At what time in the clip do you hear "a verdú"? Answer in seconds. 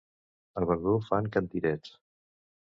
0.61-0.95